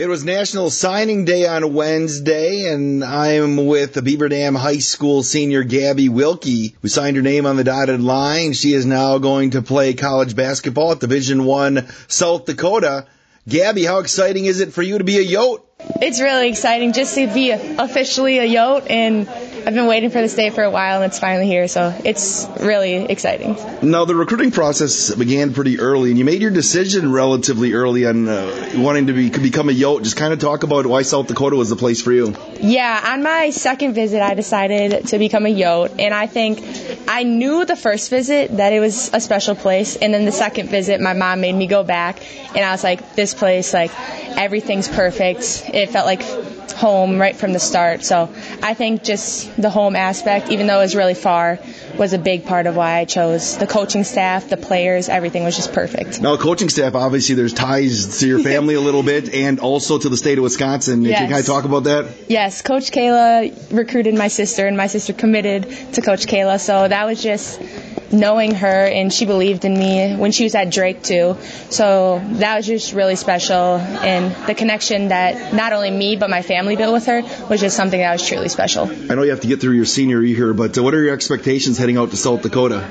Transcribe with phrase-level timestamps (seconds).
[0.00, 5.22] It was National Signing Day on Wednesday, and I'm with the Beaver Dam High School
[5.22, 8.54] senior Gabby Wilke, who signed her name on the dotted line.
[8.54, 13.08] She is now going to play college basketball at Division One South Dakota.
[13.46, 15.60] Gabby, how exciting is it for you to be a Yote?
[16.00, 19.28] It's really exciting just to be officially a Yote, and
[19.66, 22.48] I've been waiting for this day for a while, and it's finally here, so it's
[22.60, 23.56] really exciting.
[23.82, 28.28] Now, the recruiting process began pretty early, and you made your decision relatively early on
[28.28, 30.02] uh, wanting to be, become a Yote.
[30.02, 32.34] Just kind of talk about why South Dakota was the place for you.
[32.60, 36.64] Yeah, on my second visit, I decided to become a Yote, and I think
[37.06, 40.68] I knew the first visit that it was a special place, and then the second
[40.68, 42.20] visit, my mom made me go back,
[42.56, 43.90] and I was like, this place, like,
[44.38, 45.64] everything's perfect.
[45.72, 46.22] It felt like
[46.72, 48.04] home right from the start.
[48.04, 51.58] So I think just the home aspect, even though it was really far,
[51.98, 55.56] was a big part of why I chose the coaching staff, the players, everything was
[55.56, 56.20] just perfect.
[56.20, 60.08] Now, coaching staff, obviously, there's ties to your family a little bit and also to
[60.08, 61.02] the state of Wisconsin.
[61.02, 61.18] Yes.
[61.18, 62.06] Can you kind of talk about that?
[62.28, 66.60] Yes, Coach Kayla recruited my sister, and my sister committed to Coach Kayla.
[66.60, 67.60] So that was just
[68.12, 71.36] knowing her and she believed in me when she was at Drake too.
[71.70, 76.42] So that was just really special and the connection that not only me but my
[76.42, 78.90] family built with her was just something that was truly special.
[78.90, 81.02] I know you have to get through your senior year here, but uh, what are
[81.02, 82.88] your expectations heading out to South Dakota?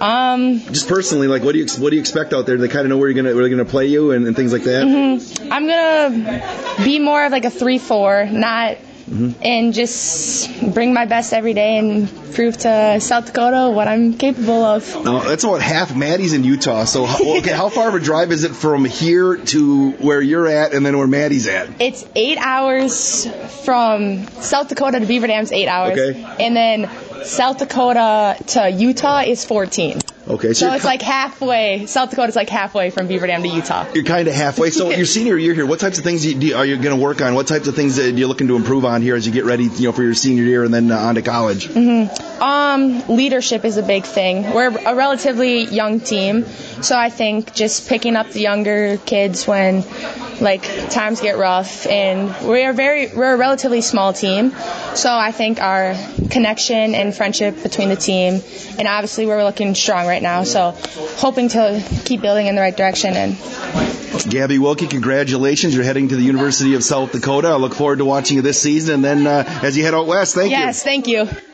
[0.00, 2.56] Um, just personally, like what do you what do you expect out there?
[2.56, 4.36] Do they kind of know where you're gonna where they're gonna play you and, and
[4.36, 4.84] things like that.
[4.84, 5.52] Mm-hmm.
[5.52, 9.42] I'm gonna be more of like a three four, not Mm-hmm.
[9.42, 14.62] and just bring my best every day and prove to South Dakota what I'm capable
[14.62, 15.02] of.
[15.02, 15.96] Now, that's about half.
[15.96, 17.06] Maddie's in Utah, so
[17.38, 20.84] okay, how far of a drive is it from here to where you're at, and
[20.84, 21.80] then where Maddie's at?
[21.80, 23.26] It's eight hours
[23.64, 26.36] from South Dakota to Beaver Dam's eight hours, okay.
[26.38, 26.90] and then
[27.24, 29.98] South Dakota to Utah is 14.
[30.28, 31.86] Okay, so, so it's like halfway.
[31.86, 33.86] South Dakota's like halfway from Beaver Dam to Utah.
[33.94, 34.68] You're kind of halfway.
[34.70, 37.02] So your senior year here, what types of things do you, are you going to
[37.02, 37.34] work on?
[37.34, 39.64] What types of things are you looking to improve on here as you get ready,
[39.64, 41.68] you know, for your senior year and then uh, on to college?
[41.68, 42.42] Mm-hmm.
[42.42, 44.52] Um, leadership is a big thing.
[44.52, 46.44] We're a relatively young team,
[46.82, 49.82] so I think just picking up the younger kids when
[50.40, 54.52] like times get rough, and we're very we're a relatively small team,
[54.94, 55.94] so I think our
[56.30, 58.42] connection and friendship between the team,
[58.78, 60.74] and obviously we're looking strong right now, so
[61.16, 63.36] hoping to keep building in the right direction and.
[64.28, 65.74] Gabby Wilke, congratulations.
[65.74, 67.48] You're heading to the University of South Dakota.
[67.48, 70.06] I look forward to watching you this season and then uh, as you head out
[70.06, 70.34] west.
[70.34, 70.66] Thank yes, you.
[70.66, 71.48] Yes, thank you.